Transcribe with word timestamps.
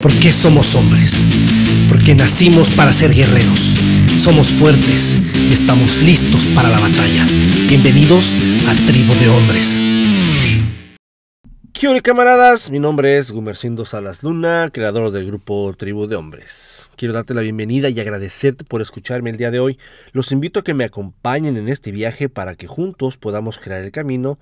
¿Por 0.00 0.12
qué 0.20 0.30
somos 0.30 0.76
hombres? 0.76 1.12
Porque 1.88 2.14
nacimos 2.14 2.70
para 2.70 2.92
ser 2.92 3.12
guerreros. 3.12 3.74
Somos 4.16 4.48
fuertes 4.48 5.16
y 5.50 5.52
estamos 5.52 6.00
listos 6.02 6.46
para 6.54 6.68
la 6.68 6.78
batalla. 6.78 7.26
Bienvenidos 7.68 8.32
a 8.68 8.74
Tribu 8.86 9.12
de 9.14 9.28
Hombres. 9.28 9.82
¿Qué 11.72 12.00
camaradas? 12.00 12.70
Mi 12.70 12.78
nombre 12.78 13.18
es 13.18 13.32
Gumercindo 13.32 13.84
Salas 13.84 14.22
Luna, 14.22 14.70
creador 14.72 15.10
del 15.10 15.26
grupo 15.26 15.74
Tribu 15.76 16.06
de 16.06 16.14
Hombres. 16.14 16.92
Quiero 16.94 17.12
darte 17.12 17.34
la 17.34 17.40
bienvenida 17.40 17.88
y 17.88 17.98
agradecerte 17.98 18.64
por 18.64 18.80
escucharme 18.80 19.30
el 19.30 19.36
día 19.36 19.50
de 19.50 19.58
hoy. 19.58 19.80
Los 20.12 20.30
invito 20.30 20.60
a 20.60 20.64
que 20.64 20.74
me 20.74 20.84
acompañen 20.84 21.56
en 21.56 21.68
este 21.68 21.90
viaje 21.90 22.28
para 22.28 22.54
que 22.54 22.68
juntos 22.68 23.16
podamos 23.16 23.58
crear 23.58 23.82
el 23.82 23.90
camino 23.90 24.38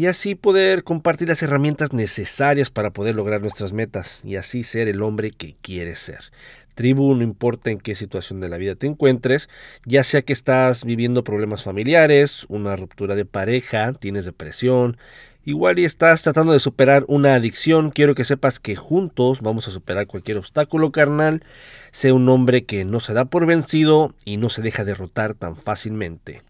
y 0.00 0.06
así 0.06 0.34
poder 0.34 0.82
compartir 0.82 1.28
las 1.28 1.42
herramientas 1.42 1.92
necesarias 1.92 2.70
para 2.70 2.90
poder 2.90 3.14
lograr 3.14 3.42
nuestras 3.42 3.74
metas 3.74 4.22
y 4.24 4.36
así 4.36 4.62
ser 4.62 4.88
el 4.88 5.02
hombre 5.02 5.30
que 5.30 5.56
quieres 5.60 5.98
ser. 5.98 6.32
Tribu, 6.74 7.14
no 7.14 7.22
importa 7.22 7.70
en 7.70 7.76
qué 7.76 7.94
situación 7.94 8.40
de 8.40 8.48
la 8.48 8.56
vida 8.56 8.76
te 8.76 8.86
encuentres, 8.86 9.50
ya 9.84 10.02
sea 10.02 10.22
que 10.22 10.32
estás 10.32 10.86
viviendo 10.86 11.22
problemas 11.22 11.64
familiares, 11.64 12.46
una 12.48 12.76
ruptura 12.76 13.14
de 13.14 13.26
pareja, 13.26 13.92
tienes 13.92 14.24
depresión, 14.24 14.96
igual 15.44 15.78
y 15.78 15.84
estás 15.84 16.22
tratando 16.22 16.54
de 16.54 16.60
superar 16.60 17.04
una 17.06 17.34
adicción, 17.34 17.90
quiero 17.90 18.14
que 18.14 18.24
sepas 18.24 18.58
que 18.58 18.76
juntos 18.76 19.42
vamos 19.42 19.68
a 19.68 19.70
superar 19.70 20.06
cualquier 20.06 20.38
obstáculo 20.38 20.92
carnal, 20.92 21.44
sé 21.90 22.12
un 22.12 22.26
hombre 22.30 22.64
que 22.64 22.86
no 22.86 23.00
se 23.00 23.12
da 23.12 23.26
por 23.26 23.44
vencido 23.44 24.14
y 24.24 24.38
no 24.38 24.48
se 24.48 24.62
deja 24.62 24.86
derrotar 24.86 25.34
tan 25.34 25.56
fácilmente. 25.56 26.40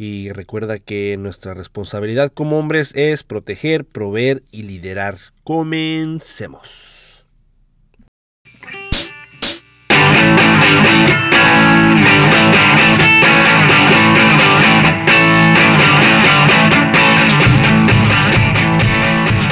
Y 0.00 0.30
recuerda 0.30 0.78
que 0.78 1.16
nuestra 1.18 1.54
responsabilidad 1.54 2.30
como 2.32 2.56
hombres 2.56 2.94
es 2.94 3.24
proteger, 3.24 3.84
proveer 3.84 4.44
y 4.52 4.62
liderar. 4.62 5.16
Comencemos. 5.42 7.26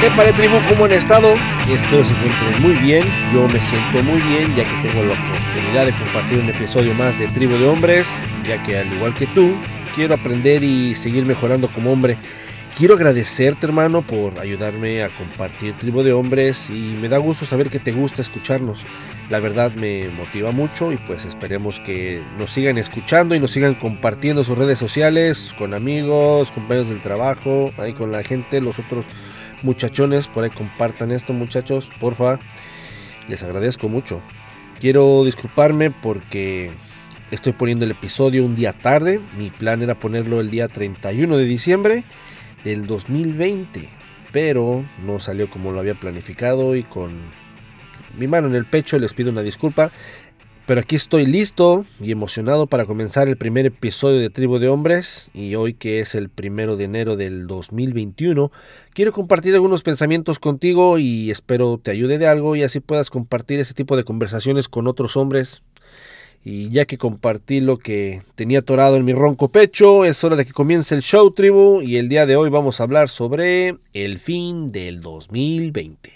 ¿Qué 0.00 0.10
para 0.12 0.32
tribu? 0.32 0.58
¿Cómo 0.68 0.84
han 0.84 0.92
estado? 0.92 1.34
Espero 1.68 2.04
se 2.04 2.12
encuentren 2.12 2.62
muy 2.62 2.74
bien. 2.74 3.08
Yo 3.34 3.48
me 3.48 3.60
siento 3.60 4.00
muy 4.04 4.20
bien 4.20 4.54
ya 4.54 4.62
que 4.64 4.88
tengo 4.88 5.02
la 5.02 5.14
oportunidad 5.14 5.86
de 5.86 5.92
compartir 5.98 6.38
un 6.38 6.48
episodio 6.50 6.94
más 6.94 7.18
de 7.18 7.26
Tribu 7.26 7.58
de 7.58 7.66
Hombres, 7.66 8.22
ya 8.46 8.62
que 8.62 8.78
al 8.78 8.92
igual 8.92 9.16
que 9.16 9.26
tú, 9.28 9.56
quiero 9.96 10.14
aprender 10.14 10.62
y 10.62 10.94
seguir 10.94 11.24
mejorando 11.24 11.72
como 11.72 11.90
hombre. 11.90 12.18
Quiero 12.76 12.94
agradecerte 12.94 13.64
hermano 13.64 14.06
por 14.06 14.38
ayudarme 14.38 15.02
a 15.02 15.16
compartir 15.16 15.78
Tribu 15.78 16.02
de 16.02 16.12
Hombres 16.12 16.68
y 16.68 16.94
me 17.00 17.08
da 17.08 17.16
gusto 17.16 17.46
saber 17.46 17.70
que 17.70 17.78
te 17.78 17.92
gusta 17.92 18.20
escucharnos. 18.20 18.84
La 19.30 19.40
verdad 19.40 19.72
me 19.72 20.10
motiva 20.10 20.50
mucho 20.50 20.92
y 20.92 20.98
pues 20.98 21.24
esperemos 21.24 21.80
que 21.80 22.22
nos 22.38 22.50
sigan 22.50 22.76
escuchando 22.76 23.34
y 23.34 23.40
nos 23.40 23.52
sigan 23.52 23.74
compartiendo 23.74 24.44
sus 24.44 24.58
redes 24.58 24.78
sociales 24.78 25.54
con 25.56 25.72
amigos, 25.72 26.50
compañeros 26.50 26.90
del 26.90 27.00
trabajo, 27.00 27.72
ahí 27.78 27.94
con 27.94 28.12
la 28.12 28.22
gente, 28.22 28.60
los 28.60 28.78
otros 28.78 29.06
muchachones, 29.62 30.28
por 30.28 30.44
ahí 30.44 30.50
compartan 30.50 31.10
esto 31.10 31.32
muchachos, 31.32 31.90
porfa. 31.98 32.38
Les 33.28 33.42
agradezco 33.42 33.88
mucho. 33.88 34.20
Quiero 34.78 35.24
disculparme 35.24 35.90
porque 35.90 36.70
Estoy 37.32 37.54
poniendo 37.54 37.84
el 37.84 37.90
episodio 37.90 38.44
un 38.44 38.54
día 38.54 38.72
tarde. 38.72 39.20
Mi 39.36 39.50
plan 39.50 39.82
era 39.82 39.98
ponerlo 39.98 40.40
el 40.40 40.48
día 40.48 40.68
31 40.68 41.36
de 41.36 41.44
diciembre 41.44 42.04
del 42.62 42.86
2020. 42.86 43.88
Pero 44.32 44.84
no 45.04 45.18
salió 45.18 45.50
como 45.50 45.72
lo 45.72 45.80
había 45.80 45.98
planificado 45.98 46.76
y 46.76 46.84
con 46.84 47.20
mi 48.16 48.28
mano 48.28 48.46
en 48.46 48.54
el 48.54 48.64
pecho 48.64 48.96
les 49.00 49.12
pido 49.12 49.30
una 49.30 49.42
disculpa. 49.42 49.90
Pero 50.66 50.80
aquí 50.80 50.94
estoy 50.94 51.26
listo 51.26 51.84
y 52.00 52.12
emocionado 52.12 52.68
para 52.68 52.86
comenzar 52.86 53.26
el 53.26 53.36
primer 53.36 53.66
episodio 53.66 54.20
de 54.20 54.30
Tribu 54.30 54.60
de 54.60 54.68
Hombres 54.68 55.30
y 55.34 55.56
hoy 55.56 55.74
que 55.74 55.98
es 55.98 56.14
el 56.14 56.28
primero 56.28 56.76
de 56.76 56.84
enero 56.84 57.16
del 57.16 57.46
2021 57.46 58.50
quiero 58.92 59.12
compartir 59.12 59.54
algunos 59.54 59.84
pensamientos 59.84 60.40
contigo 60.40 60.98
y 60.98 61.30
espero 61.30 61.78
te 61.80 61.92
ayude 61.92 62.18
de 62.18 62.26
algo 62.26 62.56
y 62.56 62.64
así 62.64 62.80
puedas 62.80 63.10
compartir 63.10 63.60
ese 63.60 63.74
tipo 63.74 63.96
de 63.96 64.02
conversaciones 64.02 64.68
con 64.68 64.88
otros 64.88 65.16
hombres 65.16 65.62
y 66.48 66.68
ya 66.68 66.84
que 66.84 66.96
compartí 66.96 67.58
lo 67.58 67.76
que 67.76 68.22
tenía 68.36 68.60
atorado 68.60 68.96
en 68.96 69.04
mi 69.04 69.12
ronco 69.12 69.48
pecho, 69.48 70.04
es 70.04 70.22
hora 70.22 70.36
de 70.36 70.46
que 70.46 70.52
comience 70.52 70.94
el 70.94 71.02
show 71.02 71.32
tribu 71.32 71.82
y 71.82 71.96
el 71.96 72.08
día 72.08 72.24
de 72.24 72.36
hoy 72.36 72.50
vamos 72.50 72.78
a 72.78 72.84
hablar 72.84 73.08
sobre 73.08 73.74
el 73.92 74.18
fin 74.18 74.70
del 74.70 75.00
2020. 75.00 76.12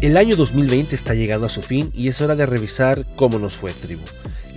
El 0.00 0.16
año 0.16 0.36
2020 0.36 0.94
está 0.94 1.12
llegando 1.12 1.48
a 1.48 1.50
su 1.50 1.60
fin 1.60 1.90
y 1.92 2.08
es 2.08 2.18
hora 2.22 2.34
de 2.34 2.46
revisar 2.46 3.04
cómo 3.14 3.38
nos 3.38 3.58
fue 3.58 3.74
tribu 3.74 4.04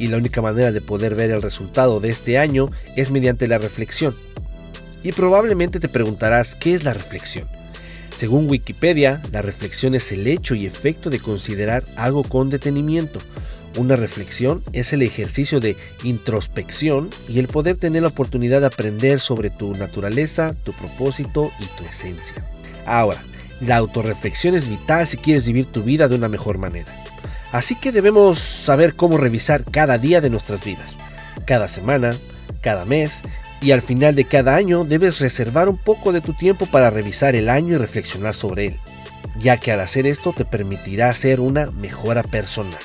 y 0.01 0.07
la 0.07 0.17
única 0.17 0.41
manera 0.41 0.71
de 0.71 0.81
poder 0.81 1.13
ver 1.13 1.29
el 1.29 1.43
resultado 1.43 1.99
de 1.99 2.09
este 2.09 2.39
año 2.39 2.69
es 2.95 3.11
mediante 3.11 3.47
la 3.47 3.59
reflexión. 3.59 4.15
Y 5.03 5.11
probablemente 5.11 5.79
te 5.79 5.89
preguntarás 5.89 6.55
qué 6.55 6.73
es 6.73 6.83
la 6.83 6.93
reflexión. 6.93 7.47
Según 8.17 8.49
Wikipedia, 8.49 9.21
la 9.31 9.43
reflexión 9.43 9.93
es 9.93 10.11
el 10.11 10.25
hecho 10.25 10.55
y 10.55 10.65
efecto 10.65 11.11
de 11.11 11.19
considerar 11.19 11.83
algo 11.97 12.23
con 12.23 12.49
detenimiento. 12.49 13.19
Una 13.77 13.95
reflexión 13.95 14.63
es 14.73 14.91
el 14.91 15.03
ejercicio 15.03 15.59
de 15.59 15.77
introspección 16.03 17.07
y 17.29 17.37
el 17.37 17.47
poder 17.47 17.77
tener 17.77 18.01
la 18.01 18.07
oportunidad 18.07 18.61
de 18.61 18.67
aprender 18.67 19.19
sobre 19.19 19.51
tu 19.51 19.75
naturaleza, 19.75 20.55
tu 20.63 20.73
propósito 20.73 21.51
y 21.59 21.65
tu 21.77 21.87
esencia. 21.87 22.35
Ahora, 22.87 23.23
la 23.61 23.77
autorreflexión 23.77 24.55
es 24.55 24.67
vital 24.67 25.05
si 25.05 25.17
quieres 25.17 25.45
vivir 25.45 25.67
tu 25.67 25.83
vida 25.83 26.07
de 26.07 26.15
una 26.15 26.27
mejor 26.27 26.57
manera. 26.57 27.00
Así 27.51 27.75
que 27.75 27.91
debemos 27.91 28.39
saber 28.39 28.95
cómo 28.95 29.17
revisar 29.17 29.63
cada 29.63 29.97
día 29.97 30.21
de 30.21 30.29
nuestras 30.29 30.63
vidas, 30.63 30.95
cada 31.45 31.67
semana, 31.67 32.13
cada 32.61 32.85
mes 32.85 33.23
y 33.61 33.71
al 33.71 33.81
final 33.81 34.15
de 34.15 34.25
cada 34.25 34.55
año 34.55 34.83
debes 34.83 35.19
reservar 35.19 35.69
un 35.69 35.77
poco 35.77 36.11
de 36.11 36.21
tu 36.21 36.33
tiempo 36.33 36.65
para 36.65 36.89
revisar 36.89 37.35
el 37.35 37.49
año 37.49 37.75
y 37.75 37.77
reflexionar 37.77 38.33
sobre 38.33 38.67
él, 38.67 38.79
ya 39.39 39.57
que 39.57 39.71
al 39.71 39.81
hacer 39.81 40.07
esto 40.07 40.33
te 40.33 40.45
permitirá 40.45 41.13
ser 41.13 41.39
una 41.39 41.69
mejora 41.71 42.23
personal. 42.23 42.79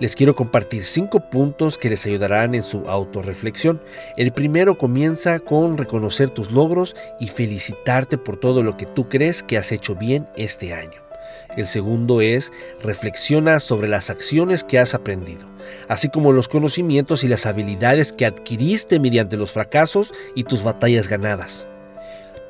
Les 0.00 0.14
quiero 0.14 0.36
compartir 0.36 0.84
cinco 0.84 1.28
puntos 1.28 1.76
que 1.76 1.90
les 1.90 2.06
ayudarán 2.06 2.54
en 2.54 2.62
su 2.62 2.88
autorreflexión. 2.88 3.82
El 4.16 4.30
primero 4.30 4.78
comienza 4.78 5.40
con 5.40 5.76
reconocer 5.76 6.30
tus 6.30 6.52
logros 6.52 6.94
y 7.18 7.26
felicitarte 7.26 8.16
por 8.16 8.36
todo 8.36 8.62
lo 8.62 8.76
que 8.76 8.86
tú 8.86 9.08
crees 9.08 9.42
que 9.42 9.58
has 9.58 9.72
hecho 9.72 9.96
bien 9.96 10.28
este 10.36 10.72
año. 10.72 11.07
El 11.56 11.66
segundo 11.66 12.20
es 12.20 12.52
reflexiona 12.82 13.60
sobre 13.60 13.88
las 13.88 14.10
acciones 14.10 14.64
que 14.64 14.78
has 14.78 14.94
aprendido, 14.94 15.46
así 15.88 16.08
como 16.08 16.32
los 16.32 16.48
conocimientos 16.48 17.24
y 17.24 17.28
las 17.28 17.46
habilidades 17.46 18.12
que 18.12 18.26
adquiriste 18.26 19.00
mediante 19.00 19.36
los 19.36 19.52
fracasos 19.52 20.12
y 20.34 20.44
tus 20.44 20.62
batallas 20.62 21.08
ganadas. 21.08 21.66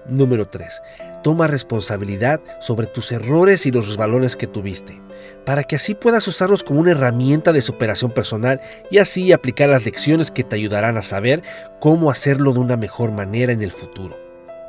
Número 0.09 0.49
3. 0.49 0.82
Toma 1.22 1.47
responsabilidad 1.47 2.41
sobre 2.60 2.87
tus 2.87 3.12
errores 3.12 3.66
y 3.66 3.71
los 3.71 3.88
resbalones 3.88 4.37
que 4.37 4.47
tuviste, 4.47 5.00
para 5.44 5.65
que 5.65 5.76
así 5.76 5.94
puedas 5.94 6.26
usarlos 6.28 6.65
como 6.65 6.81
una 6.81 6.93
herramienta 6.93 7.53
de 7.53 7.60
superación 7.60 8.12
personal 8.12 8.60
y 8.91 8.99
así 8.99 9.32
aplicar 9.32 9.69
las 9.69 9.84
lecciones 9.84 10.31
que 10.31 10.44
te 10.44 10.56
ayudarán 10.56 10.97
a 10.97 11.03
saber 11.03 11.43
cómo 11.81 12.10
hacerlo 12.10 12.53
de 12.53 12.60
una 12.60 12.76
mejor 12.76 13.12
manera 13.12 13.53
en 13.53 13.62
el 13.62 13.72
futuro. 13.72 14.19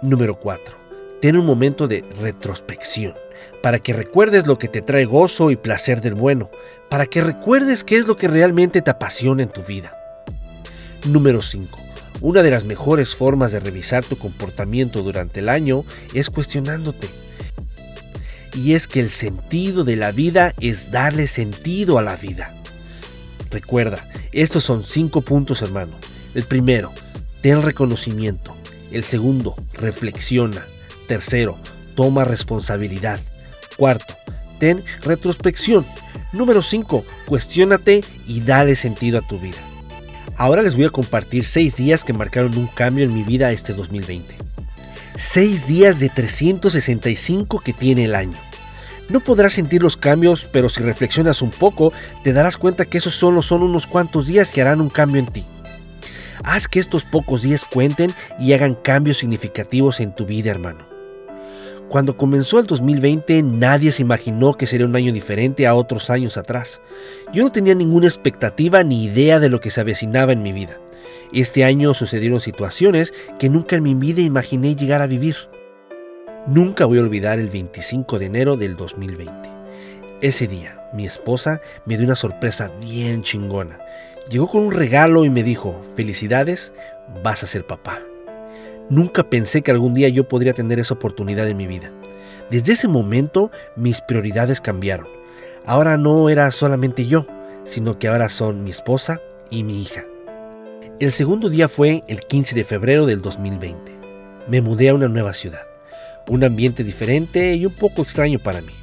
Número 0.01 0.39
4. 0.39 0.75
Ten 1.21 1.37
un 1.37 1.45
momento 1.45 1.87
de 1.87 2.03
retrospección 2.19 3.13
para 3.61 3.79
que 3.79 3.93
recuerdes 3.93 4.47
lo 4.47 4.57
que 4.57 4.67
te 4.67 4.81
trae 4.81 5.05
gozo 5.05 5.51
y 5.51 5.55
placer 5.55 6.01
del 6.01 6.15
bueno, 6.15 6.49
para 6.89 7.05
que 7.05 7.21
recuerdes 7.21 7.83
qué 7.83 7.97
es 7.97 8.07
lo 8.07 8.17
que 8.17 8.27
realmente 8.27 8.81
te 8.81 8.91
apasiona 8.91 9.43
en 9.43 9.49
tu 9.49 9.61
vida. 9.63 9.95
Número 11.05 11.41
5. 11.41 11.79
Una 12.21 12.43
de 12.43 12.51
las 12.51 12.65
mejores 12.65 13.15
formas 13.15 13.51
de 13.51 13.61
revisar 13.61 14.03
tu 14.03 14.17
comportamiento 14.17 15.01
durante 15.03 15.39
el 15.39 15.47
año 15.47 15.85
es 16.13 16.29
cuestionándote. 16.29 17.07
Y 18.53 18.73
es 18.73 18.87
que 18.87 18.99
el 18.99 19.09
sentido 19.09 19.83
de 19.83 19.95
la 19.95 20.11
vida 20.11 20.53
es 20.59 20.91
darle 20.91 21.27
sentido 21.27 21.97
a 21.97 22.03
la 22.03 22.17
vida. 22.17 22.53
Recuerda, 23.51 24.05
estos 24.31 24.63
son 24.63 24.83
cinco 24.83 25.21
puntos 25.21 25.61
hermano. 25.61 25.91
El 26.35 26.43
primero, 26.43 26.91
ten 27.41 27.61
reconocimiento. 27.61 28.55
El 28.91 29.03
segundo, 29.03 29.55
reflexiona. 29.73 30.65
Tercero, 31.07 31.57
toma 31.95 32.25
responsabilidad. 32.25 33.19
Cuarto, 33.79 34.13
ten 34.59 34.83
retrospección. 35.03 35.85
Número 36.33 36.61
5, 36.61 37.05
cuestiónate 37.25 38.03
y 38.27 38.41
dale 38.41 38.75
sentido 38.75 39.19
a 39.19 39.21
tu 39.25 39.39
vida. 39.39 39.55
Ahora 40.35 40.61
les 40.61 40.75
voy 40.75 40.83
a 40.83 40.89
compartir 40.89 41.45
6 41.45 41.77
días 41.77 42.03
que 42.03 42.11
marcaron 42.11 42.57
un 42.57 42.67
cambio 42.67 43.05
en 43.05 43.13
mi 43.13 43.23
vida 43.23 43.53
este 43.53 43.71
2020. 43.71 44.35
6 45.15 45.67
días 45.67 46.01
de 46.01 46.09
365 46.09 47.59
que 47.59 47.71
tiene 47.71 48.03
el 48.03 48.15
año. 48.15 48.37
No 49.07 49.21
podrás 49.21 49.53
sentir 49.53 49.81
los 49.81 49.95
cambios, 49.95 50.45
pero 50.51 50.67
si 50.67 50.83
reflexionas 50.83 51.41
un 51.41 51.51
poco, 51.51 51.93
te 52.21 52.33
darás 52.33 52.57
cuenta 52.57 52.83
que 52.83 52.97
esos 52.97 53.15
solo 53.15 53.41
son 53.41 53.63
unos 53.63 53.87
cuantos 53.87 54.27
días 54.27 54.49
que 54.51 54.59
harán 54.59 54.81
un 54.81 54.89
cambio 54.89 55.21
en 55.21 55.27
ti. 55.27 55.45
Haz 56.43 56.67
que 56.67 56.81
estos 56.81 57.05
pocos 57.05 57.43
días 57.43 57.63
cuenten 57.63 58.13
y 58.41 58.51
hagan 58.51 58.75
cambios 58.75 59.19
significativos 59.19 60.01
en 60.01 60.13
tu 60.13 60.25
vida, 60.25 60.51
hermano. 60.51 60.88
Cuando 61.89 62.15
comenzó 62.15 62.59
el 62.59 62.67
2020 62.67 63.41
nadie 63.41 63.91
se 63.91 64.03
imaginó 64.03 64.53
que 64.53 64.67
sería 64.67 64.85
un 64.85 64.95
año 64.95 65.11
diferente 65.11 65.65
a 65.65 65.73
otros 65.73 66.11
años 66.11 66.37
atrás. 66.37 66.81
Yo 67.33 67.43
no 67.43 67.51
tenía 67.51 67.73
ninguna 67.73 68.05
expectativa 68.05 68.83
ni 68.83 69.05
idea 69.05 69.39
de 69.39 69.49
lo 69.49 69.59
que 69.59 69.71
se 69.71 69.81
avecinaba 69.81 70.31
en 70.31 70.43
mi 70.43 70.53
vida. 70.53 70.77
Este 71.33 71.63
año 71.63 71.95
sucedieron 71.95 72.41
situaciones 72.41 73.11
que 73.39 73.49
nunca 73.49 73.75
en 73.75 73.83
mi 73.83 73.95
vida 73.95 74.21
imaginé 74.21 74.75
llegar 74.75 75.01
a 75.01 75.07
vivir. 75.07 75.35
Nunca 76.45 76.85
voy 76.85 76.99
a 76.99 77.01
olvidar 77.01 77.39
el 77.39 77.49
25 77.49 78.19
de 78.19 78.25
enero 78.27 78.55
del 78.55 78.77
2020. 78.77 79.49
Ese 80.21 80.47
día, 80.47 80.87
mi 80.93 81.07
esposa 81.07 81.59
me 81.85 81.97
dio 81.97 82.05
una 82.05 82.15
sorpresa 82.15 82.71
bien 82.79 83.23
chingona. 83.23 83.79
Llegó 84.29 84.47
con 84.47 84.63
un 84.63 84.73
regalo 84.73 85.25
y 85.25 85.31
me 85.31 85.41
dijo, 85.41 85.81
felicidades, 85.95 86.71
vas 87.23 87.41
a 87.41 87.47
ser 87.47 87.65
papá. 87.65 88.03
Nunca 88.89 89.29
pensé 89.29 89.61
que 89.61 89.71
algún 89.71 89.93
día 89.93 90.09
yo 90.09 90.27
podría 90.27 90.53
tener 90.53 90.79
esa 90.79 90.95
oportunidad 90.95 91.47
en 91.47 91.57
mi 91.57 91.67
vida. 91.67 91.91
Desde 92.49 92.73
ese 92.73 92.87
momento 92.87 93.51
mis 93.75 94.01
prioridades 94.01 94.61
cambiaron. 94.61 95.07
Ahora 95.65 95.97
no 95.97 96.29
era 96.29 96.49
solamente 96.51 97.05
yo, 97.05 97.27
sino 97.65 97.99
que 97.99 98.07
ahora 98.07 98.29
son 98.29 98.63
mi 98.63 98.71
esposa 98.71 99.21
y 99.51 99.63
mi 99.63 99.81
hija. 99.81 100.05
El 100.99 101.11
segundo 101.11 101.49
día 101.49 101.69
fue 101.69 102.03
el 102.07 102.19
15 102.19 102.55
de 102.55 102.63
febrero 102.63 103.05
del 103.05 103.21
2020. 103.21 103.91
Me 104.47 104.61
mudé 104.61 104.89
a 104.89 104.95
una 104.95 105.07
nueva 105.07 105.33
ciudad, 105.33 105.63
un 106.27 106.43
ambiente 106.43 106.83
diferente 106.83 107.53
y 107.53 107.67
un 107.67 107.75
poco 107.75 108.01
extraño 108.01 108.39
para 108.39 108.61
mí. 108.61 108.73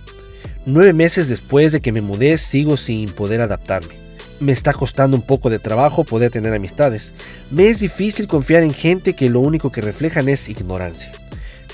Nueve 0.64 0.92
meses 0.92 1.28
después 1.28 1.72
de 1.72 1.80
que 1.80 1.92
me 1.92 2.00
mudé 2.00 2.38
sigo 2.38 2.76
sin 2.76 3.10
poder 3.10 3.40
adaptarme. 3.40 4.05
Me 4.38 4.52
está 4.52 4.72
costando 4.72 5.16
un 5.16 5.22
poco 5.22 5.48
de 5.48 5.58
trabajo 5.58 6.04
poder 6.04 6.30
tener 6.30 6.52
amistades. 6.54 7.14
Me 7.50 7.68
es 7.68 7.80
difícil 7.80 8.28
confiar 8.28 8.62
en 8.62 8.74
gente 8.74 9.14
que 9.14 9.30
lo 9.30 9.40
único 9.40 9.72
que 9.72 9.80
reflejan 9.80 10.28
es 10.28 10.48
ignorancia. 10.48 11.12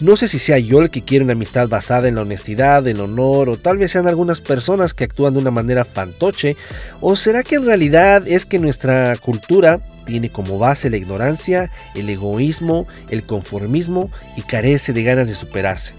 No 0.00 0.17
sé 0.17 0.26
si 0.26 0.38
sea 0.38 0.59
yo 0.59 0.81
el 0.81 0.91
que 0.91 1.03
quiere 1.03 1.25
una 1.25 1.35
amistad 1.35 1.69
basada 1.69 2.09
en 2.09 2.17
la 2.17 2.23
honestidad, 2.23 2.87
el 2.88 3.00
honor, 3.00 3.49
o 3.49 3.56
tal 3.56 3.79
vez 3.79 3.93
sean 3.93 4.09
algunas 4.09 4.41
personas 4.41 4.94
que 4.94 5.05
actúan 5.05 5.35
de 5.35 5.41
una 5.41 5.50
manera 5.50 5.85
fantoche, 5.85 6.56
o 7.00 7.14
será 7.14 7.43
que 7.43 7.56
en 7.56 7.67
realidad 7.67 8.26
es 8.26 8.44
que 8.44 8.59
nuestra 8.59 9.17
cultura 9.19 9.81
tiene 10.05 10.31
como 10.31 10.58
base 10.58 10.91
la 10.91 10.97
ignorancia, 10.97 11.70
el 11.94 12.11
egoísmo, 12.11 12.87
el 13.11 13.23
conformismo 13.23 14.11
y 14.37 14.43
carece 14.43 14.93
de 14.93 15.03
ganas 15.05 15.29
de 15.29 15.35
superarse. 15.35 15.94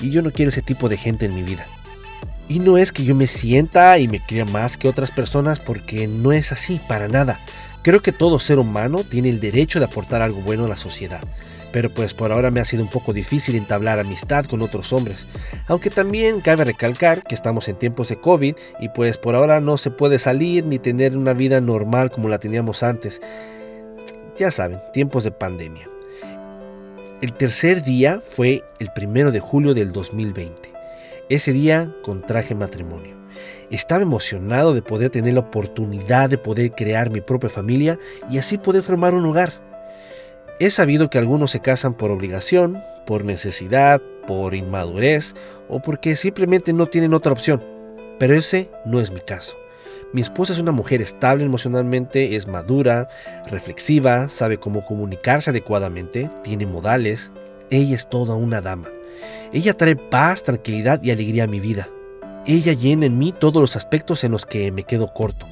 Y 0.00 0.10
yo 0.10 0.22
no 0.22 0.32
quiero 0.32 0.48
ese 0.48 0.62
tipo 0.62 0.88
de 0.88 0.96
gente 0.96 1.26
en 1.26 1.34
mi 1.34 1.42
vida. 1.42 1.66
Y 2.48 2.58
no 2.58 2.76
es 2.76 2.92
que 2.92 3.04
yo 3.04 3.14
me 3.14 3.26
sienta 3.26 3.98
y 3.98 4.06
me 4.06 4.20
crea 4.20 4.44
más 4.44 4.76
que 4.76 4.88
otras 4.88 5.10
personas 5.10 5.60
porque 5.60 6.06
no 6.06 6.32
es 6.32 6.52
así, 6.52 6.80
para 6.88 7.08
nada. 7.08 7.40
Creo 7.82 8.02
que 8.02 8.12
todo 8.12 8.38
ser 8.38 8.58
humano 8.58 9.02
tiene 9.02 9.30
el 9.30 9.40
derecho 9.40 9.78
de 9.78 9.86
aportar 9.86 10.20
algo 10.22 10.40
bueno 10.40 10.66
a 10.66 10.68
la 10.68 10.76
sociedad. 10.76 11.22
Pero 11.72 11.90
pues 11.90 12.14
por 12.14 12.32
ahora 12.32 12.50
me 12.50 12.60
ha 12.60 12.64
sido 12.64 12.82
un 12.82 12.90
poco 12.90 13.12
difícil 13.12 13.56
entablar 13.56 13.98
amistad 13.98 14.44
con 14.44 14.62
otros 14.62 14.92
hombres. 14.92 15.26
Aunque 15.66 15.90
también 15.90 16.40
cabe 16.40 16.64
recalcar 16.64 17.24
que 17.24 17.34
estamos 17.34 17.66
en 17.68 17.76
tiempos 17.76 18.08
de 18.10 18.20
COVID 18.20 18.54
y 18.78 18.88
pues 18.90 19.18
por 19.18 19.34
ahora 19.34 19.60
no 19.60 19.76
se 19.76 19.90
puede 19.90 20.18
salir 20.18 20.64
ni 20.64 20.78
tener 20.78 21.16
una 21.16 21.32
vida 21.32 21.60
normal 21.60 22.10
como 22.10 22.28
la 22.28 22.38
teníamos 22.38 22.82
antes. 22.82 23.20
Ya 24.36 24.50
saben, 24.50 24.80
tiempos 24.92 25.24
de 25.24 25.30
pandemia. 25.32 25.88
El 27.20 27.32
tercer 27.32 27.82
día 27.82 28.22
fue 28.24 28.62
el 28.78 28.92
primero 28.92 29.32
de 29.32 29.40
julio 29.40 29.72
del 29.74 29.92
2020. 29.92 30.73
Ese 31.30 31.54
día 31.54 31.90
contraje 32.02 32.54
matrimonio. 32.54 33.16
Estaba 33.70 34.02
emocionado 34.02 34.74
de 34.74 34.82
poder 34.82 35.08
tener 35.08 35.32
la 35.32 35.40
oportunidad 35.40 36.28
de 36.28 36.36
poder 36.36 36.72
crear 36.72 37.08
mi 37.08 37.22
propia 37.22 37.48
familia 37.48 37.98
y 38.30 38.36
así 38.36 38.58
poder 38.58 38.82
formar 38.82 39.14
un 39.14 39.24
hogar. 39.24 39.54
He 40.60 40.70
sabido 40.70 41.08
que 41.08 41.16
algunos 41.16 41.50
se 41.50 41.60
casan 41.60 41.94
por 41.94 42.10
obligación, 42.10 42.82
por 43.06 43.24
necesidad, 43.24 44.02
por 44.26 44.54
inmadurez 44.54 45.34
o 45.70 45.80
porque 45.80 46.14
simplemente 46.14 46.74
no 46.74 46.86
tienen 46.86 47.14
otra 47.14 47.32
opción, 47.32 47.64
pero 48.18 48.34
ese 48.34 48.70
no 48.84 49.00
es 49.00 49.10
mi 49.10 49.20
caso. 49.20 49.56
Mi 50.12 50.20
esposa 50.20 50.52
es 50.52 50.58
una 50.58 50.72
mujer 50.72 51.00
estable 51.00 51.44
emocionalmente, 51.44 52.36
es 52.36 52.46
madura, 52.46 53.08
reflexiva, 53.46 54.28
sabe 54.28 54.58
cómo 54.58 54.84
comunicarse 54.84 55.50
adecuadamente, 55.50 56.30
tiene 56.42 56.66
modales, 56.66 57.32
ella 57.70 57.96
es 57.96 58.10
toda 58.10 58.34
una 58.36 58.60
dama. 58.60 58.90
Ella 59.52 59.74
trae 59.74 59.96
paz, 59.96 60.42
tranquilidad 60.42 61.02
y 61.02 61.10
alegría 61.10 61.44
a 61.44 61.48
mi 61.48 61.60
vida. 61.60 61.88
Ella 62.46 62.72
llena 62.72 63.06
en 63.06 63.18
mí 63.18 63.32
todos 63.32 63.60
los 63.60 63.76
aspectos 63.76 64.24
en 64.24 64.32
los 64.32 64.46
que 64.46 64.70
me 64.72 64.84
quedo 64.84 65.12
corto. 65.14 65.46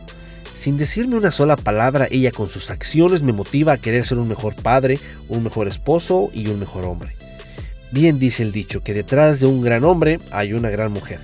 Sin 0.55 0.77
decirme 0.77 1.17
una 1.17 1.33
sola 1.33 1.57
palabra, 1.57 2.07
ella 2.11 2.31
con 2.31 2.49
sus 2.49 2.71
acciones 2.71 3.23
me 3.23 3.33
motiva 3.33 3.73
a 3.73 3.79
querer 3.79 4.07
ser 4.07 4.19
un 4.19 4.29
mejor 4.29 4.55
padre, 4.55 4.99
un 5.29 5.43
mejor 5.43 5.67
esposo 5.67 6.31
y 6.33 6.49
un 6.49 6.61
mejor 6.61 6.85
hombre. 6.85 7.17
Bien 7.91 8.19
dice 8.19 8.43
el 8.43 8.53
dicho 8.53 8.83
que 8.83 8.95
detrás 8.95 9.41
de 9.41 9.47
un 9.47 9.61
gran 9.63 9.85
hombre 9.85 10.19
hay 10.31 10.53
una 10.53 10.71
gran 10.71 10.93
mujer. 10.93 11.21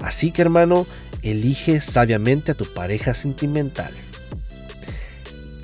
Así 0.00 0.30
que 0.30 0.42
hermano, 0.42 0.86
elige 1.22 1.80
sabiamente 1.80 2.52
a 2.52 2.54
tu 2.54 2.64
pareja 2.66 3.14
sentimental. 3.14 3.92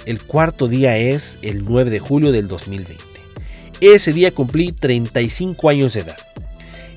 El 0.06 0.22
cuarto 0.22 0.68
día 0.68 0.96
es 0.96 1.38
el 1.42 1.64
9 1.64 1.90
de 1.90 1.98
julio 1.98 2.32
del 2.32 2.48
2020. 2.48 3.07
Ese 3.80 4.12
día 4.12 4.32
cumplí 4.32 4.72
35 4.72 5.68
años 5.68 5.94
de 5.94 6.00
edad. 6.00 6.16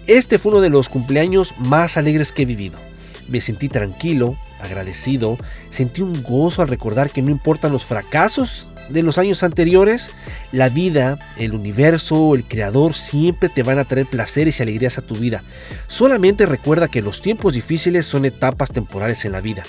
Este 0.07 0.39
fue 0.39 0.51
uno 0.51 0.61
de 0.61 0.71
los 0.71 0.89
cumpleaños 0.89 1.53
más 1.59 1.95
alegres 1.95 2.31
que 2.31 2.41
he 2.41 2.45
vivido. 2.45 2.79
Me 3.27 3.39
sentí 3.39 3.69
tranquilo, 3.69 4.35
agradecido, 4.59 5.37
sentí 5.69 6.01
un 6.01 6.23
gozo 6.23 6.63
al 6.63 6.69
recordar 6.69 7.11
que 7.11 7.21
no 7.21 7.29
importan 7.29 7.71
los 7.71 7.85
fracasos 7.85 8.67
de 8.89 9.03
los 9.03 9.19
años 9.19 9.43
anteriores, 9.43 10.09
la 10.51 10.69
vida, 10.69 11.19
el 11.37 11.53
universo, 11.53 12.33
el 12.33 12.45
creador 12.45 12.95
siempre 12.95 13.47
te 13.47 13.61
van 13.61 13.77
a 13.77 13.85
traer 13.85 14.07
placeres 14.07 14.59
y 14.59 14.63
alegrías 14.63 14.97
a 14.97 15.03
tu 15.03 15.15
vida. 15.15 15.43
Solamente 15.85 16.47
recuerda 16.47 16.87
que 16.87 17.03
los 17.03 17.21
tiempos 17.21 17.53
difíciles 17.53 18.07
son 18.07 18.25
etapas 18.25 18.71
temporales 18.71 19.23
en 19.23 19.33
la 19.33 19.41
vida, 19.41 19.63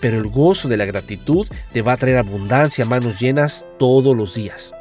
pero 0.00 0.16
el 0.16 0.28
gozo 0.28 0.68
de 0.68 0.76
la 0.76 0.86
gratitud 0.86 1.48
te 1.72 1.82
va 1.82 1.94
a 1.94 1.96
traer 1.96 2.18
abundancia 2.18 2.84
a 2.84 2.88
manos 2.88 3.20
llenas 3.20 3.66
todos 3.80 4.16
los 4.16 4.34
días. 4.34 4.72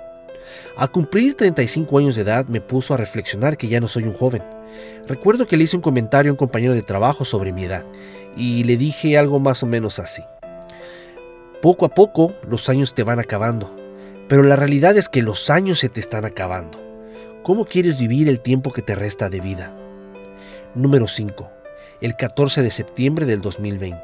A 0.76 0.88
cumplir 0.88 1.36
35 1.36 1.98
años 1.98 2.16
de 2.16 2.22
edad 2.22 2.46
me 2.48 2.62
puso 2.62 2.94
a 2.94 2.98
reflexionar 2.98 3.58
que 3.58 3.68
ya 3.68 3.80
no 3.80 3.88
soy 3.88 4.04
un 4.04 4.14
joven. 4.14 4.44
Recuerdo 5.08 5.48
que 5.48 5.58
le 5.58 5.66
hice 5.66 5.76
un 5.76 5.82
comentario 5.82 6.32
a 6.32 6.34
un 6.34 6.38
compañero 6.38 6.74
de 6.74 6.82
trabajo 6.82 7.26
sobre 7.26 7.54
mi 7.54 7.66
edad 7.66 7.86
y 8.36 8.64
le 8.64 8.78
dije 8.78 9.18
algo 9.18 9.40
más 9.40 9.64
o 9.64 9.66
menos 9.66 10.00
así. 10.00 10.24
Poco 11.62 11.86
a 11.86 11.90
poco 11.90 12.34
los 12.48 12.70
años 12.70 12.96
te 12.96 13.04
van 13.04 13.20
acabando, 13.20 13.76
pero 14.28 14.44
la 14.44 14.56
realidad 14.56 14.98
es 14.98 15.10
que 15.10 15.22
los 15.22 15.50
años 15.50 15.80
se 15.80 15.90
te 15.90 16.00
están 16.00 16.26
acabando. 16.26 16.80
¿Cómo 17.44 17.66
quieres 17.66 18.00
vivir 18.00 18.30
el 18.30 18.40
tiempo 18.40 18.72
que 18.72 18.82
te 18.82 18.96
resta 18.96 19.30
de 19.30 19.42
vida? 19.42 19.76
Número 20.74 21.08
5. 21.08 21.50
El 22.02 22.16
14 22.16 22.64
de 22.64 22.72
septiembre 22.72 23.26
del 23.26 23.42
2020. 23.42 24.00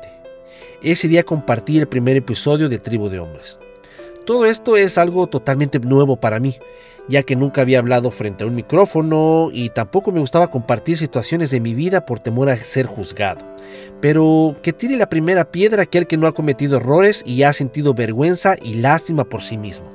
Ese 0.82 1.08
día 1.08 1.24
compartí 1.24 1.78
el 1.78 1.88
primer 1.88 2.18
episodio 2.18 2.70
de 2.70 2.78
Tribu 2.78 3.10
de 3.10 3.20
Hombres. 3.20 3.58
Todo 4.28 4.46
esto 4.46 4.76
es 4.76 4.98
algo 4.98 5.28
totalmente 5.28 5.80
nuevo 5.80 6.18
para 6.18 6.42
mí, 6.42 6.58
ya 7.08 7.24
que 7.24 7.38
nunca 7.38 7.62
había 7.62 7.80
hablado 7.80 8.12
frente 8.12 8.44
a 8.44 8.48
un 8.48 8.56
micrófono 8.56 9.52
y 9.54 9.70
tampoco 9.70 10.12
me 10.12 10.20
gustaba 10.20 10.50
compartir 10.50 10.98
situaciones 10.98 11.50
de 11.50 11.62
mi 11.62 11.74
vida 11.74 12.06
por 12.06 12.20
temor 12.20 12.50
a 12.50 12.58
ser 12.58 12.88
juzgado. 12.88 13.40
Pero 14.02 14.58
que 14.62 14.74
tire 14.74 14.98
la 14.98 15.08
primera 15.08 15.50
piedra 15.50 15.84
aquel 15.84 16.08
que 16.08 16.18
no 16.18 16.28
ha 16.28 16.34
cometido 16.34 16.76
errores 16.76 17.24
y 17.26 17.44
ha 17.44 17.54
sentido 17.54 17.94
vergüenza 17.94 18.58
y 18.62 18.74
lástima 18.74 19.24
por 19.24 19.44
sí 19.44 19.58
mismo. 19.58 19.90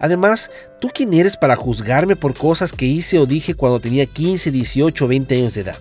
Además, 0.00 0.50
¿tú 0.80 0.88
quién 0.88 1.12
eres 1.12 1.36
para 1.36 1.54
juzgarme 1.54 2.16
por 2.16 2.32
cosas 2.32 2.72
que 2.72 2.86
hice 2.86 3.18
o 3.18 3.26
dije 3.26 3.52
cuando 3.52 3.80
tenía 3.80 4.06
15, 4.06 4.50
18 4.50 5.04
o 5.04 5.08
20 5.08 5.36
años 5.36 5.52
de 5.52 5.60
edad? 5.60 5.76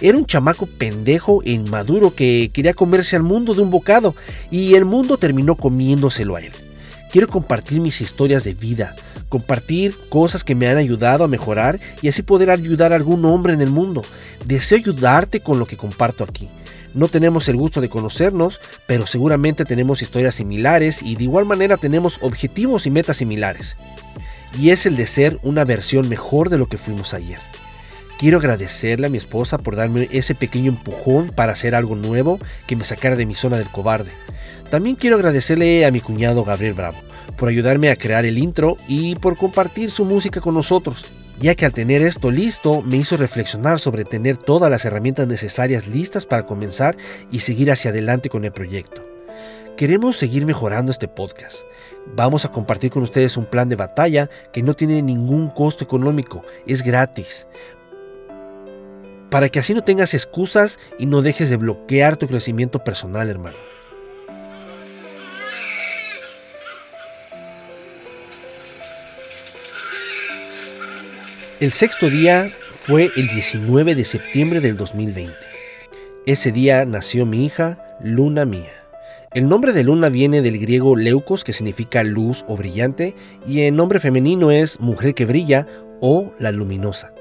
Era 0.00 0.16
un 0.16 0.24
chamaco 0.24 0.66
pendejo 0.66 1.42
e 1.44 1.50
inmaduro 1.50 2.14
que 2.14 2.48
quería 2.50 2.72
comerse 2.72 3.14
al 3.14 3.24
mundo 3.24 3.52
de 3.52 3.60
un 3.60 3.70
bocado 3.70 4.14
y 4.50 4.74
el 4.74 4.86
mundo 4.86 5.18
terminó 5.18 5.54
comiéndoselo 5.54 6.36
a 6.36 6.40
él. 6.40 6.52
Quiero 7.10 7.26
compartir 7.26 7.80
mis 7.80 8.00
historias 8.00 8.44
de 8.44 8.54
vida, 8.54 8.94
compartir 9.28 9.96
cosas 10.08 10.44
que 10.44 10.54
me 10.54 10.68
han 10.68 10.76
ayudado 10.76 11.24
a 11.24 11.28
mejorar 11.28 11.80
y 12.02 12.08
así 12.08 12.22
poder 12.22 12.50
ayudar 12.50 12.92
a 12.92 12.96
algún 12.96 13.24
hombre 13.24 13.52
en 13.52 13.60
el 13.60 13.70
mundo. 13.70 14.02
Deseo 14.46 14.78
ayudarte 14.78 15.40
con 15.40 15.58
lo 15.58 15.66
que 15.66 15.76
comparto 15.76 16.22
aquí. 16.22 16.48
No 16.94 17.08
tenemos 17.08 17.48
el 17.48 17.56
gusto 17.56 17.80
de 17.80 17.88
conocernos, 17.88 18.60
pero 18.86 19.08
seguramente 19.08 19.64
tenemos 19.64 20.02
historias 20.02 20.36
similares 20.36 21.02
y 21.02 21.16
de 21.16 21.24
igual 21.24 21.46
manera 21.46 21.76
tenemos 21.78 22.18
objetivos 22.22 22.86
y 22.86 22.90
metas 22.90 23.16
similares. 23.16 23.76
Y 24.56 24.70
es 24.70 24.86
el 24.86 24.96
de 24.96 25.08
ser 25.08 25.38
una 25.42 25.64
versión 25.64 26.08
mejor 26.08 26.48
de 26.48 26.58
lo 26.58 26.68
que 26.68 26.78
fuimos 26.78 27.12
ayer. 27.12 27.40
Quiero 28.20 28.38
agradecerle 28.38 29.08
a 29.08 29.10
mi 29.10 29.18
esposa 29.18 29.58
por 29.58 29.74
darme 29.74 30.08
ese 30.12 30.36
pequeño 30.36 30.70
empujón 30.70 31.28
para 31.34 31.54
hacer 31.54 31.74
algo 31.74 31.96
nuevo 31.96 32.38
que 32.68 32.76
me 32.76 32.84
sacara 32.84 33.16
de 33.16 33.26
mi 33.26 33.34
zona 33.34 33.56
del 33.56 33.70
cobarde. 33.70 34.12
También 34.70 34.94
quiero 34.94 35.16
agradecerle 35.16 35.84
a 35.84 35.90
mi 35.90 36.00
cuñado 36.00 36.44
Gabriel 36.44 36.74
Bravo 36.74 36.96
por 37.36 37.48
ayudarme 37.48 37.90
a 37.90 37.96
crear 37.96 38.24
el 38.24 38.38
intro 38.38 38.76
y 38.86 39.16
por 39.16 39.36
compartir 39.36 39.90
su 39.90 40.04
música 40.04 40.40
con 40.40 40.54
nosotros. 40.54 41.12
ya 41.40 41.54
que 41.54 41.64
al 41.64 41.72
tener 41.72 42.02
esto 42.02 42.30
listo 42.30 42.82
me 42.82 42.98
hizo 42.98 43.16
reflexionar 43.16 43.80
sobre 43.80 44.04
tener 44.04 44.36
todas 44.36 44.70
las 44.70 44.84
herramientas 44.84 45.26
necesarias 45.26 45.86
listas 45.86 46.26
para 46.26 46.44
comenzar 46.44 46.98
y 47.30 47.40
seguir 47.40 47.70
hacia 47.70 47.92
adelante 47.92 48.28
con 48.28 48.44
el 48.44 48.52
proyecto. 48.52 49.02
Queremos 49.78 50.18
seguir 50.18 50.44
mejorando 50.44 50.92
este 50.92 51.08
podcast. 51.08 51.62
Vamos 52.14 52.44
a 52.44 52.50
compartir 52.50 52.90
con 52.90 53.02
ustedes 53.02 53.38
un 53.38 53.46
plan 53.46 53.70
de 53.70 53.76
batalla 53.76 54.28
que 54.52 54.62
no 54.62 54.74
tiene 54.74 55.00
ningún 55.00 55.48
costo 55.48 55.82
económico, 55.82 56.44
es 56.66 56.82
gratis. 56.82 57.46
Para 59.30 59.48
que 59.48 59.60
así 59.60 59.72
no 59.72 59.82
tengas 59.82 60.12
excusas 60.12 60.78
y 60.98 61.06
no 61.06 61.22
dejes 61.22 61.48
de 61.48 61.56
bloquear 61.56 62.18
tu 62.18 62.28
crecimiento 62.28 62.84
personal, 62.84 63.30
hermano. 63.30 63.56
El 71.60 71.72
sexto 71.72 72.08
día 72.08 72.48
fue 72.84 73.10
el 73.16 73.28
19 73.28 73.94
de 73.94 74.06
septiembre 74.06 74.60
del 74.60 74.78
2020. 74.78 75.30
Ese 76.24 76.52
día 76.52 76.86
nació 76.86 77.26
mi 77.26 77.44
hija, 77.44 77.84
Luna 78.02 78.46
Mía. 78.46 78.72
El 79.34 79.46
nombre 79.46 79.74
de 79.74 79.84
Luna 79.84 80.08
viene 80.08 80.40
del 80.40 80.58
griego 80.58 80.96
leucos, 80.96 81.44
que 81.44 81.52
significa 81.52 82.02
luz 82.02 82.46
o 82.48 82.56
brillante, 82.56 83.14
y 83.46 83.60
el 83.60 83.76
nombre 83.76 84.00
femenino 84.00 84.50
es 84.50 84.80
mujer 84.80 85.12
que 85.12 85.26
brilla 85.26 85.66
o 86.00 86.32
la 86.38 86.50
luminosa. 86.50 87.12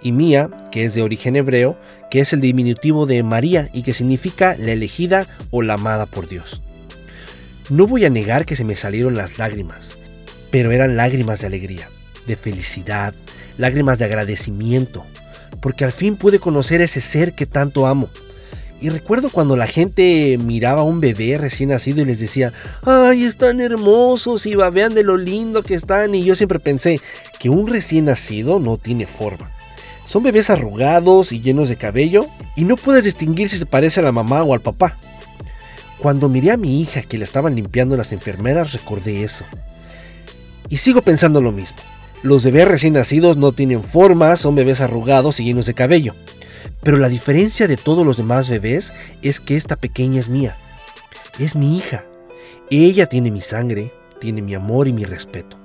Y 0.00 0.12
Mía, 0.12 0.48
que 0.72 0.86
es 0.86 0.94
de 0.94 1.02
origen 1.02 1.36
hebreo, 1.36 1.78
que 2.10 2.20
es 2.20 2.32
el 2.32 2.40
diminutivo 2.40 3.04
de 3.04 3.22
María 3.22 3.68
y 3.74 3.82
que 3.82 3.92
significa 3.92 4.56
la 4.58 4.72
elegida 4.72 5.28
o 5.50 5.60
la 5.60 5.74
amada 5.74 6.06
por 6.06 6.26
Dios. 6.26 6.62
No 7.68 7.86
voy 7.86 8.06
a 8.06 8.10
negar 8.10 8.46
que 8.46 8.56
se 8.56 8.64
me 8.64 8.76
salieron 8.76 9.14
las 9.14 9.36
lágrimas, 9.36 9.98
pero 10.50 10.72
eran 10.72 10.96
lágrimas 10.96 11.42
de 11.42 11.48
alegría, 11.48 11.90
de 12.26 12.36
felicidad, 12.36 13.12
lágrimas 13.58 13.98
de 13.98 14.06
agradecimiento, 14.06 15.04
porque 15.60 15.84
al 15.84 15.92
fin 15.92 16.16
pude 16.16 16.38
conocer 16.38 16.80
ese 16.80 17.00
ser 17.00 17.34
que 17.34 17.46
tanto 17.46 17.86
amo. 17.86 18.08
Y 18.80 18.90
recuerdo 18.90 19.30
cuando 19.30 19.56
la 19.56 19.66
gente 19.66 20.36
miraba 20.44 20.82
a 20.82 20.84
un 20.84 21.00
bebé 21.00 21.38
recién 21.38 21.70
nacido 21.70 22.02
y 22.02 22.04
les 22.04 22.20
decía, 22.20 22.52
ay, 22.84 23.24
están 23.24 23.62
hermosos 23.62 24.44
y 24.44 24.56
vean 24.56 24.94
de 24.94 25.02
lo 25.02 25.16
lindo 25.16 25.62
que 25.62 25.74
están. 25.74 26.14
Y 26.14 26.22
yo 26.22 26.36
siempre 26.36 26.58
pensé 26.58 27.00
que 27.38 27.48
un 27.48 27.66
recién 27.66 28.04
nacido 28.06 28.60
no 28.60 28.76
tiene 28.76 29.06
forma. 29.06 29.50
Son 30.04 30.22
bebés 30.22 30.50
arrugados 30.50 31.32
y 31.32 31.40
llenos 31.40 31.70
de 31.70 31.76
cabello 31.76 32.26
y 32.56 32.64
no 32.64 32.76
puedes 32.76 33.04
distinguir 33.04 33.48
si 33.48 33.56
se 33.56 33.64
parece 33.64 34.00
a 34.00 34.02
la 34.02 34.12
mamá 34.12 34.42
o 34.42 34.52
al 34.52 34.60
papá. 34.60 34.98
Cuando 35.98 36.28
miré 36.28 36.50
a 36.50 36.58
mi 36.58 36.82
hija 36.82 37.00
que 37.00 37.16
le 37.16 37.24
estaban 37.24 37.54
limpiando 37.54 37.96
las 37.96 38.12
enfermeras 38.12 38.74
recordé 38.74 39.24
eso. 39.24 39.46
Y 40.68 40.76
sigo 40.76 41.00
pensando 41.00 41.40
lo 41.40 41.52
mismo. 41.52 41.78
Los 42.24 42.42
bebés 42.42 42.66
recién 42.66 42.94
nacidos 42.94 43.36
no 43.36 43.52
tienen 43.52 43.82
forma, 43.82 44.36
son 44.36 44.54
bebés 44.54 44.80
arrugados 44.80 45.40
y 45.40 45.44
llenos 45.44 45.66
de 45.66 45.74
cabello. 45.74 46.14
Pero 46.82 46.96
la 46.96 47.10
diferencia 47.10 47.68
de 47.68 47.76
todos 47.76 48.06
los 48.06 48.16
demás 48.16 48.48
bebés 48.48 48.94
es 49.20 49.40
que 49.40 49.56
esta 49.56 49.76
pequeña 49.76 50.20
es 50.20 50.30
mía. 50.30 50.56
Es 51.38 51.54
mi 51.54 51.76
hija. 51.76 52.06
Ella 52.70 53.08
tiene 53.08 53.30
mi 53.30 53.42
sangre, 53.42 53.92
tiene 54.20 54.40
mi 54.40 54.54
amor 54.54 54.88
y 54.88 54.94
mi 54.94 55.04
respeto. 55.04 55.58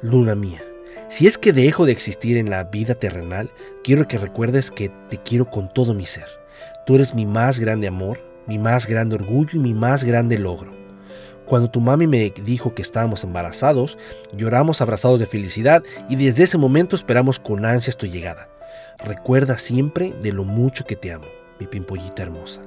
Luna 0.00 0.34
mía, 0.34 0.64
si 1.10 1.26
es 1.26 1.36
que 1.36 1.52
dejo 1.52 1.84
de 1.84 1.92
existir 1.92 2.38
en 2.38 2.48
la 2.48 2.64
vida 2.64 2.94
terrenal, 2.94 3.50
quiero 3.84 4.08
que 4.08 4.16
recuerdes 4.16 4.70
que 4.70 4.90
te 5.10 5.18
quiero 5.18 5.50
con 5.50 5.70
todo 5.70 5.92
mi 5.92 6.06
ser. 6.06 6.28
Tú 6.86 6.94
eres 6.94 7.14
mi 7.14 7.26
más 7.26 7.58
grande 7.58 7.88
amor, 7.88 8.20
mi 8.46 8.58
más 8.58 8.86
grande 8.86 9.16
orgullo 9.16 9.50
y 9.56 9.58
mi 9.58 9.74
más 9.74 10.02
grande 10.02 10.38
logro. 10.38 10.77
Cuando 11.48 11.70
tu 11.70 11.80
mami 11.80 12.06
me 12.06 12.30
dijo 12.44 12.74
que 12.74 12.82
estábamos 12.82 13.24
embarazados, 13.24 13.96
lloramos 14.36 14.82
abrazados 14.82 15.18
de 15.18 15.26
felicidad 15.26 15.82
y 16.10 16.16
desde 16.16 16.44
ese 16.44 16.58
momento 16.58 16.94
esperamos 16.94 17.38
con 17.38 17.64
ansias 17.64 17.96
tu 17.96 18.06
llegada. 18.06 18.50
Recuerda 18.98 19.56
siempre 19.56 20.12
de 20.20 20.32
lo 20.32 20.44
mucho 20.44 20.84
que 20.84 20.94
te 20.94 21.10
amo, 21.10 21.24
mi 21.58 21.66
pimpollita 21.66 22.22
hermosa. 22.22 22.60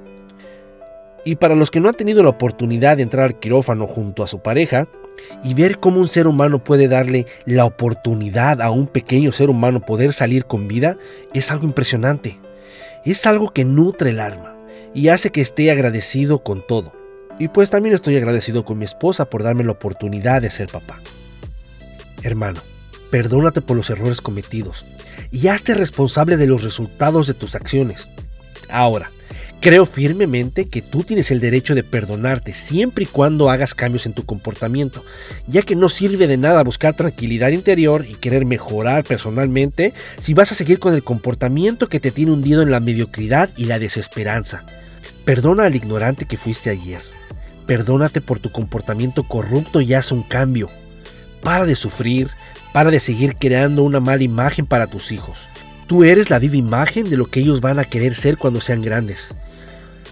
Y 1.24 1.36
para 1.36 1.54
los 1.54 1.70
que 1.70 1.78
no 1.78 1.88
han 1.88 1.94
tenido 1.94 2.24
la 2.24 2.30
oportunidad 2.30 2.96
de 2.96 3.04
entrar 3.04 3.26
al 3.26 3.38
quirófano 3.38 3.86
junto 3.86 4.24
a 4.24 4.26
su 4.26 4.40
pareja 4.40 4.88
y 5.44 5.54
ver 5.54 5.78
cómo 5.78 6.00
un 6.00 6.08
ser 6.08 6.26
humano 6.26 6.64
puede 6.64 6.88
darle 6.88 7.26
la 7.44 7.64
oportunidad 7.64 8.60
a 8.60 8.72
un 8.72 8.88
pequeño 8.88 9.30
ser 9.30 9.48
humano 9.48 9.80
poder 9.80 10.12
salir 10.12 10.46
con 10.46 10.66
vida, 10.66 10.96
es 11.32 11.52
algo 11.52 11.66
impresionante. 11.66 12.40
Es 13.04 13.26
algo 13.26 13.52
que 13.52 13.64
nutre 13.64 14.10
el 14.10 14.18
alma 14.18 14.56
y 14.92 15.06
hace 15.08 15.30
que 15.30 15.40
esté 15.40 15.70
agradecido 15.70 16.42
con 16.42 16.66
todo. 16.66 17.01
Y 17.42 17.48
pues 17.48 17.70
también 17.70 17.92
estoy 17.92 18.16
agradecido 18.16 18.64
con 18.64 18.78
mi 18.78 18.84
esposa 18.84 19.24
por 19.24 19.42
darme 19.42 19.64
la 19.64 19.72
oportunidad 19.72 20.42
de 20.42 20.50
ser 20.52 20.68
papá. 20.68 21.00
Hermano, 22.22 22.60
perdónate 23.10 23.60
por 23.60 23.76
los 23.76 23.90
errores 23.90 24.20
cometidos 24.20 24.86
y 25.32 25.48
hazte 25.48 25.74
responsable 25.74 26.36
de 26.36 26.46
los 26.46 26.62
resultados 26.62 27.26
de 27.26 27.34
tus 27.34 27.56
acciones. 27.56 28.06
Ahora, 28.68 29.10
creo 29.60 29.86
firmemente 29.86 30.68
que 30.68 30.82
tú 30.82 31.02
tienes 31.02 31.32
el 31.32 31.40
derecho 31.40 31.74
de 31.74 31.82
perdonarte 31.82 32.54
siempre 32.54 33.02
y 33.02 33.08
cuando 33.08 33.50
hagas 33.50 33.74
cambios 33.74 34.06
en 34.06 34.14
tu 34.14 34.24
comportamiento, 34.24 35.04
ya 35.48 35.62
que 35.62 35.74
no 35.74 35.88
sirve 35.88 36.28
de 36.28 36.36
nada 36.36 36.62
buscar 36.62 36.94
tranquilidad 36.94 37.48
interior 37.48 38.06
y 38.08 38.14
querer 38.14 38.44
mejorar 38.44 39.02
personalmente 39.02 39.94
si 40.20 40.32
vas 40.32 40.52
a 40.52 40.54
seguir 40.54 40.78
con 40.78 40.94
el 40.94 41.02
comportamiento 41.02 41.88
que 41.88 41.98
te 41.98 42.12
tiene 42.12 42.30
hundido 42.30 42.62
en 42.62 42.70
la 42.70 42.78
mediocridad 42.78 43.50
y 43.56 43.64
la 43.64 43.80
desesperanza. 43.80 44.64
Perdona 45.24 45.64
al 45.64 45.74
ignorante 45.74 46.26
que 46.26 46.36
fuiste 46.36 46.70
ayer. 46.70 47.02
Perdónate 47.66 48.20
por 48.20 48.38
tu 48.38 48.50
comportamiento 48.50 49.22
corrupto 49.22 49.80
y 49.80 49.94
haz 49.94 50.12
un 50.12 50.22
cambio. 50.22 50.68
Para 51.42 51.64
de 51.64 51.76
sufrir, 51.76 52.30
para 52.72 52.90
de 52.90 53.00
seguir 53.00 53.36
creando 53.36 53.82
una 53.82 54.00
mala 54.00 54.22
imagen 54.22 54.66
para 54.66 54.86
tus 54.86 55.12
hijos. 55.12 55.48
Tú 55.86 56.04
eres 56.04 56.30
la 56.30 56.38
viva 56.38 56.56
imagen 56.56 57.08
de 57.08 57.16
lo 57.16 57.26
que 57.26 57.40
ellos 57.40 57.60
van 57.60 57.78
a 57.78 57.84
querer 57.84 58.14
ser 58.14 58.38
cuando 58.38 58.60
sean 58.60 58.82
grandes. 58.82 59.34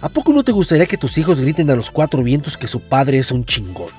¿A 0.00 0.08
poco 0.08 0.32
no 0.32 0.42
te 0.42 0.52
gustaría 0.52 0.86
que 0.86 0.96
tus 0.96 1.18
hijos 1.18 1.40
griten 1.40 1.70
a 1.70 1.76
los 1.76 1.90
cuatro 1.90 2.22
vientos 2.22 2.56
que 2.56 2.68
su 2.68 2.80
padre 2.80 3.18
es 3.18 3.30
un 3.30 3.44
chingón? 3.44 3.90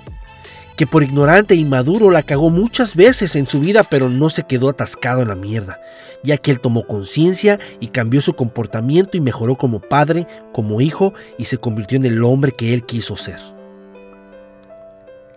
Que 0.75 0.87
por 0.87 1.03
ignorante 1.03 1.53
e 1.53 1.57
inmaduro 1.57 2.11
la 2.11 2.23
cagó 2.23 2.49
muchas 2.49 2.95
veces 2.95 3.35
en 3.35 3.47
su 3.47 3.59
vida 3.59 3.83
pero 3.83 4.09
no 4.09 4.29
se 4.29 4.43
quedó 4.43 4.69
atascado 4.69 5.21
en 5.21 5.27
la 5.27 5.35
mierda, 5.35 5.81
ya 6.23 6.37
que 6.37 6.51
él 6.51 6.59
tomó 6.59 6.87
conciencia 6.87 7.59
y 7.79 7.87
cambió 7.87 8.21
su 8.21 8.33
comportamiento 8.33 9.17
y 9.17 9.21
mejoró 9.21 9.55
como 9.55 9.79
padre, 9.79 10.27
como 10.53 10.81
hijo 10.81 11.13
y 11.37 11.45
se 11.45 11.57
convirtió 11.57 11.97
en 11.97 12.05
el 12.05 12.23
hombre 12.23 12.51
que 12.51 12.73
él 12.73 12.85
quiso 12.85 13.15
ser. 13.15 13.39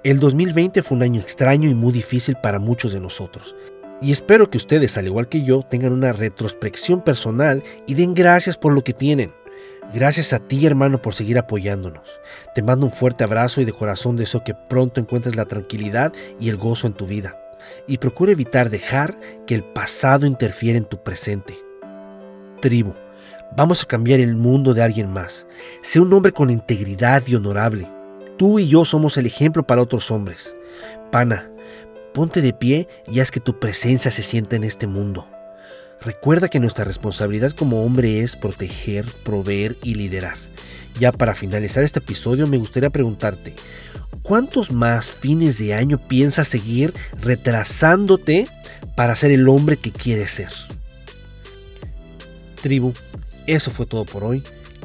El 0.04 0.20
2020 0.20 0.82
fue 0.82 0.96
un 0.96 1.02
año 1.02 1.20
extraño 1.20 1.68
y 1.70 1.74
muy 1.74 1.90
difícil 1.90 2.36
para 2.36 2.58
muchos 2.58 2.92
de 2.92 3.00
nosotros. 3.00 3.56
Y 4.02 4.12
espero 4.12 4.50
que 4.50 4.58
ustedes, 4.58 4.98
al 4.98 5.06
igual 5.06 5.30
que 5.30 5.42
yo, 5.42 5.62
tengan 5.62 5.94
una 5.94 6.12
retrospección 6.12 7.00
personal 7.00 7.62
y 7.86 7.94
den 7.94 8.12
gracias 8.12 8.58
por 8.58 8.74
lo 8.74 8.84
que 8.84 8.92
tienen. 8.92 9.32
Gracias 9.92 10.32
a 10.32 10.40
ti, 10.40 10.66
hermano, 10.66 11.00
por 11.00 11.14
seguir 11.14 11.38
apoyándonos. 11.38 12.20
Te 12.54 12.62
mando 12.62 12.86
un 12.86 12.92
fuerte 12.92 13.24
abrazo 13.24 13.60
y 13.60 13.64
de 13.64 13.72
corazón 13.72 14.16
deseo 14.16 14.42
que 14.42 14.54
pronto 14.54 15.00
encuentres 15.00 15.36
la 15.36 15.44
tranquilidad 15.44 16.12
y 16.40 16.48
el 16.48 16.56
gozo 16.56 16.86
en 16.86 16.94
tu 16.94 17.06
vida. 17.06 17.38
Y 17.86 17.98
procura 17.98 18.32
evitar 18.32 18.70
dejar 18.70 19.18
que 19.46 19.54
el 19.54 19.64
pasado 19.64 20.26
interfiera 20.26 20.78
en 20.78 20.84
tu 20.84 21.02
presente. 21.02 21.54
Tribu, 22.60 22.94
vamos 23.56 23.82
a 23.82 23.86
cambiar 23.86 24.20
el 24.20 24.34
mundo 24.36 24.74
de 24.74 24.82
alguien 24.82 25.10
más. 25.10 25.46
Sé 25.82 26.00
un 26.00 26.12
hombre 26.12 26.32
con 26.32 26.50
integridad 26.50 27.22
y 27.26 27.36
honorable. 27.36 27.88
Tú 28.36 28.58
y 28.58 28.68
yo 28.68 28.84
somos 28.84 29.16
el 29.16 29.26
ejemplo 29.26 29.64
para 29.64 29.82
otros 29.82 30.10
hombres. 30.10 30.56
Pana, 31.12 31.50
ponte 32.12 32.42
de 32.42 32.52
pie 32.52 32.88
y 33.06 33.20
haz 33.20 33.30
que 33.30 33.40
tu 33.40 33.60
presencia 33.60 34.10
se 34.10 34.22
sienta 34.22 34.56
en 34.56 34.64
este 34.64 34.86
mundo. 34.86 35.28
Recuerda 36.04 36.50
que 36.50 36.60
nuestra 36.60 36.84
responsabilidad 36.84 37.52
como 37.52 37.82
hombre 37.82 38.20
es 38.20 38.36
proteger, 38.36 39.06
proveer 39.24 39.78
y 39.82 39.94
liderar. 39.94 40.36
Ya 41.00 41.12
para 41.12 41.34
finalizar 41.34 41.82
este 41.82 42.00
episodio 42.00 42.46
me 42.46 42.58
gustaría 42.58 42.90
preguntarte, 42.90 43.54
¿cuántos 44.22 44.70
más 44.70 45.12
fines 45.12 45.58
de 45.58 45.72
año 45.72 45.96
piensas 45.96 46.46
seguir 46.46 46.92
retrasándote 47.22 48.46
para 48.96 49.16
ser 49.16 49.30
el 49.30 49.48
hombre 49.48 49.78
que 49.78 49.92
quieres 49.92 50.30
ser? 50.30 50.50
Tribu, 52.60 52.92
eso 53.46 53.70
fue 53.70 53.86
todo 53.86 54.04
por 54.04 54.24
hoy. 54.24 54.42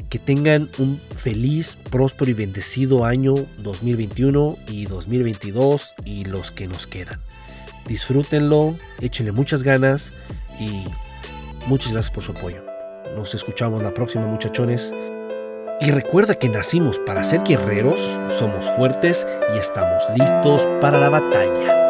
Que 0.08 0.18
tengan 0.18 0.70
un 0.78 0.98
feliz, 1.16 1.76
próspero 1.90 2.30
y 2.30 2.34
bendecido 2.34 3.04
año 3.04 3.34
2021 3.58 4.56
y 4.68 4.86
2022 4.86 5.94
y 6.06 6.24
los 6.24 6.50
que 6.50 6.66
nos 6.66 6.86
quedan. 6.86 7.20
Disfrútenlo, 7.86 8.76
échenle 9.00 9.32
muchas 9.32 9.62
ganas 9.62 10.12
y 10.58 10.84
Muchas 11.66 11.92
gracias 11.92 12.14
por 12.14 12.24
su 12.24 12.32
apoyo. 12.32 12.64
Nos 13.14 13.34
escuchamos 13.34 13.82
la 13.82 13.92
próxima 13.92 14.26
muchachones. 14.26 14.94
Y 15.80 15.90
recuerda 15.90 16.34
que 16.34 16.48
nacimos 16.48 16.98
para 17.06 17.24
ser 17.24 17.42
guerreros, 17.42 18.20
somos 18.28 18.68
fuertes 18.76 19.26
y 19.54 19.58
estamos 19.58 20.04
listos 20.14 20.68
para 20.80 20.98
la 20.98 21.08
batalla. 21.08 21.89